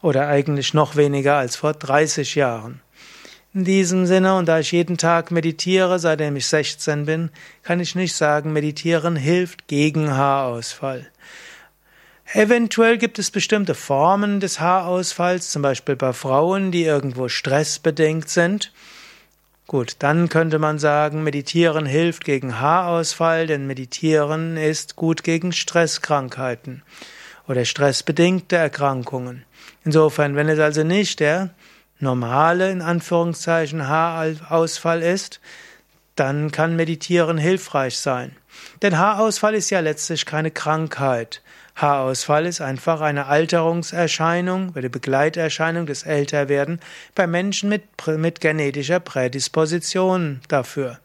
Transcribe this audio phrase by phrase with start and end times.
[0.00, 2.80] Oder eigentlich noch weniger als vor 30 Jahren.
[3.54, 7.30] In diesem Sinne, und da ich jeden Tag meditiere, seitdem ich 16 bin,
[7.62, 11.06] kann ich nicht sagen, meditieren hilft gegen Haarausfall.
[12.32, 18.72] Eventuell gibt es bestimmte Formen des Haarausfalls, zum Beispiel bei Frauen, die irgendwo stressbedingt sind.
[19.72, 26.82] Gut, dann könnte man sagen, Meditieren hilft gegen Haarausfall, denn Meditieren ist gut gegen Stresskrankheiten
[27.48, 29.46] oder stressbedingte Erkrankungen.
[29.82, 31.54] Insofern, wenn es also nicht der
[32.00, 35.40] normale, in Anführungszeichen, Haarausfall ist,
[36.16, 38.36] dann kann Meditieren hilfreich sein.
[38.82, 41.40] Denn Haarausfall ist ja letztlich keine Krankheit.
[41.74, 46.80] Haarausfall ist einfach eine Alterungserscheinung oder Begleiterscheinung des Älterwerden
[47.14, 50.98] bei Menschen mit, mit genetischer Prädisposition dafür.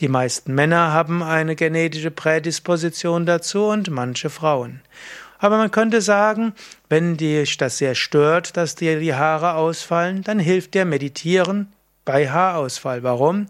[0.00, 4.80] Die meisten Männer haben eine genetische Prädisposition dazu und manche Frauen.
[5.38, 6.54] Aber man könnte sagen,
[6.88, 11.72] wenn dich das sehr stört, dass dir die Haare ausfallen, dann hilft dir Meditieren
[12.04, 13.02] bei Haarausfall.
[13.02, 13.46] Warum?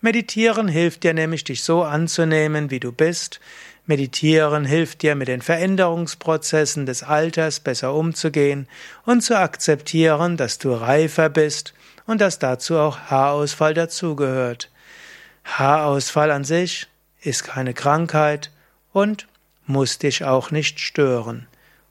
[0.00, 3.40] Meditieren hilft dir nämlich, dich so anzunehmen, wie du bist.
[3.88, 8.68] Meditieren hilft dir, mit den Veränderungsprozessen des Alters besser umzugehen
[9.06, 11.72] und zu akzeptieren, dass du reifer bist
[12.04, 14.70] und dass dazu auch Haarausfall dazugehört.
[15.42, 16.86] Haarausfall an sich
[17.22, 18.50] ist keine Krankheit
[18.92, 19.26] und
[19.64, 21.46] muss dich auch nicht stören.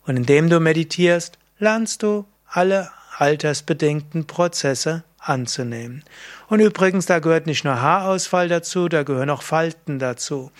[0.06, 6.04] Und indem du meditierst, lernst du alle altersbedingten Prozesse anzunehmen.
[6.48, 10.52] Und übrigens, da gehört nicht nur Haarausfall dazu, da gehören auch Falten dazu.